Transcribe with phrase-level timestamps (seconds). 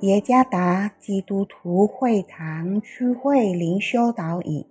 [0.00, 4.64] 耶加达基督徒会堂区会灵修导引，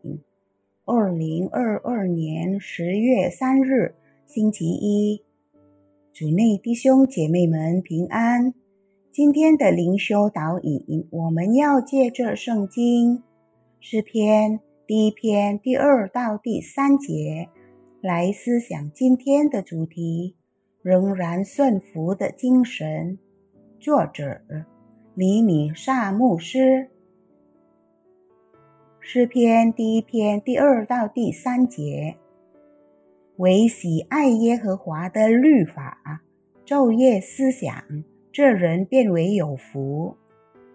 [0.86, 3.93] 二零二二年十月三日，
[4.25, 5.21] 星期一，
[6.11, 8.55] 主内弟兄姐妹们平安。
[9.11, 13.21] 今天的灵修导引，我们要借着圣经
[13.79, 17.48] 诗篇第一篇第二到第三节
[18.01, 20.36] 来思想今天的主题：
[20.82, 23.20] 仍然顺服的精神。
[23.79, 24.42] 作者。
[25.19, 26.87] 厘米萨牧师
[29.01, 32.16] 诗篇第一篇第二到第三节：
[33.36, 36.22] 唯喜爱耶和华的律法，
[36.66, 37.83] 昼夜思想，
[38.31, 40.16] 这人变为有福。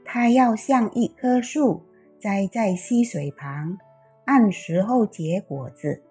[0.04, 1.80] 他要像一棵树
[2.20, 3.78] 栽在溪水旁，
[4.26, 6.02] 按时候结果子，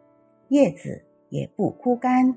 [0.47, 2.35] 叶子也不枯干。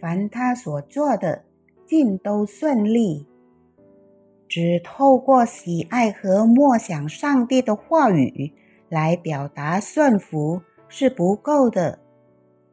[0.00, 1.42] 凡他所做的，
[1.84, 3.26] 尽都顺利。
[4.54, 8.52] 只透过喜爱和默想上帝的话语
[8.90, 12.00] 来表达顺服是不够的。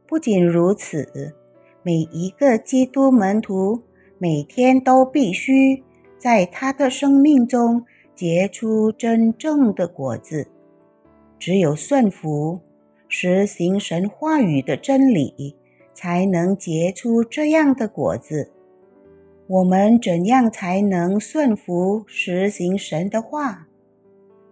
[0.05, 1.33] 不仅如此，
[1.81, 3.81] 每一个基督门徒
[4.17, 5.81] 每天都必须
[6.17, 10.50] 在他的生命中结出真正的果子。
[11.39, 12.59] 只有顺服、
[13.07, 15.55] 实行神话语的真理，
[15.94, 18.52] 才能结出这样的果子。
[19.50, 23.66] 我们怎样才能顺服实行神的话？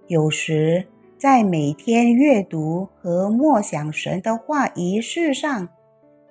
[0.07, 0.87] 有时
[1.19, 5.69] 在每天阅读和默想神的话仪式上，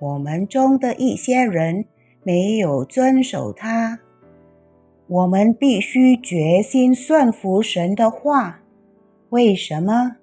[0.00, 1.84] 我们中的一些人
[2.24, 4.00] 没有遵守它。
[5.06, 8.62] 我们必须决心顺服神的话。
[9.28, 10.16] 为什么？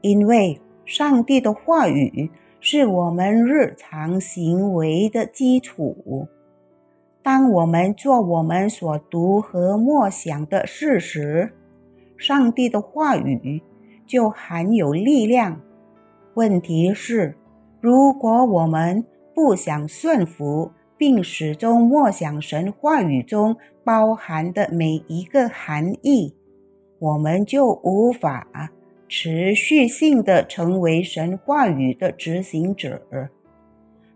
[0.00, 6.28] 因为上帝的话语是我们日常行为的基础。
[7.22, 11.52] 当我们做我们所读和默想的事时，
[12.16, 13.62] 上帝的话语
[14.06, 15.60] 就含有力量。
[16.32, 17.36] 问题是，
[17.78, 19.04] 如果我们
[19.34, 23.54] 不想顺服，并始终默想神话语中
[23.84, 26.34] 包含的每一个含义，
[26.98, 28.46] 我们就无法
[29.08, 33.02] 持续性的成为神话语的执行者。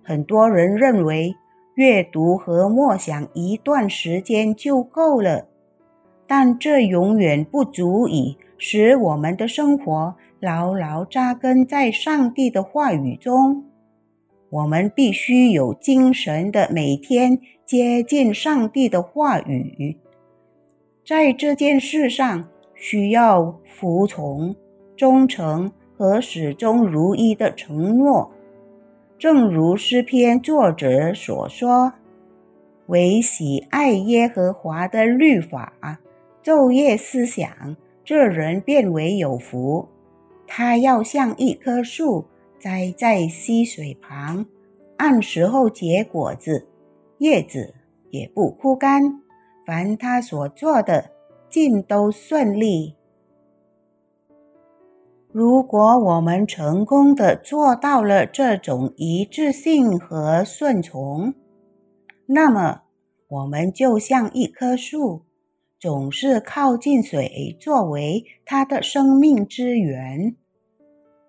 [0.03, 1.35] 很多人认为。
[1.75, 5.49] 阅读和默想一段时间就够了，
[6.27, 13.65] 但这永远不足以使我们的生活牢牢扎根在上帝的话语中。
[14.51, 19.97] 我们必须有精神的每天接近上帝的话语，
[21.05, 24.55] 在这件事上需要服从、
[24.97, 28.31] 忠诚和始终如一的承诺。
[29.19, 31.93] 正如诗篇作者所说
[32.89, 35.73] ：“唯喜爱耶和华的律法，
[36.43, 39.89] 昼夜思想，这人变为有福。
[40.47, 42.25] 他要像一棵树
[42.59, 44.45] 栽在溪水旁，
[44.99, 46.67] 按时候结果子，
[47.19, 47.73] 叶子
[48.11, 49.21] 也不枯干。
[49.65, 51.11] 凡他所做的，
[51.49, 52.95] 尽都顺利。”
[55.35, 61.35] 如果我们成功的做到了这种一致性和顺从，
[62.27, 62.83] 那么
[63.27, 65.23] 我们就像一棵树，
[65.81, 70.37] 总是靠近水作为它的生命之源。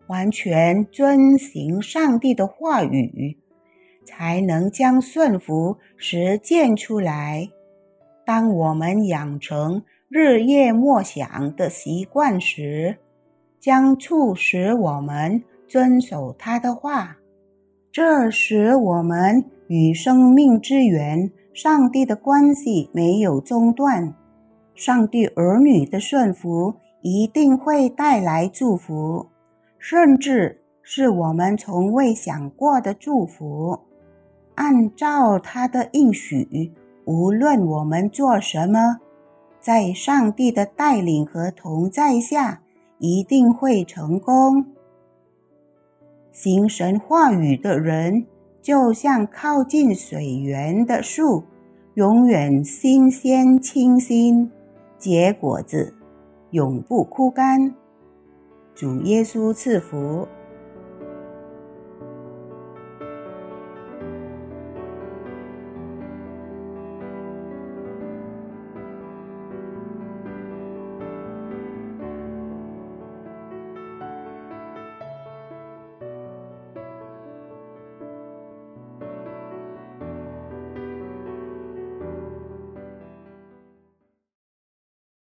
[0.05, 3.39] 完全遵行上帝的话语，
[4.05, 7.49] 才能将顺服实践出来。
[8.23, 12.99] 当我们养成日夜默想的习惯时，
[13.65, 17.17] 将促使我们遵守他的话，
[17.91, 24.13] 这使我们与生命之源上帝的关系没有中断。
[24.75, 29.25] 上帝儿女的顺服一定会带来祝福，
[29.79, 33.79] 甚至是我们从未想过的祝福。
[34.53, 36.71] 按照他的应许，
[37.05, 38.99] 无论我们做什么，
[39.59, 42.61] 在上帝的带领和同在下。
[42.97, 44.65] 一定会成功。
[46.31, 48.25] 行神话语的人，
[48.61, 51.43] 就像靠近水源的树，
[51.93, 54.51] 永远新鲜清新，
[54.97, 55.93] 结果子
[56.51, 57.73] 永不枯干。
[58.73, 60.27] 主耶稣赐福。